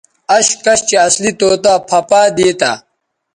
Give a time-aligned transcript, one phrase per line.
[0.35, 2.71] اش کش چہء اصلی طوطا پھہ پائ دیتہ